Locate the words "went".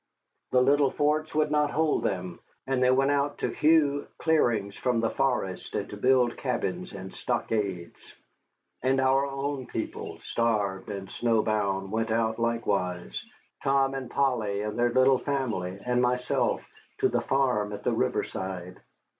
2.89-3.11, 11.91-12.09